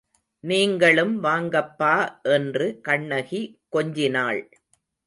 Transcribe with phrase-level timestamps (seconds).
[0.43, 1.93] நீங்களும் வாங்கப்பா
[2.29, 3.43] என்று கண்ணகி
[3.73, 4.43] கொஞ்சினாள்.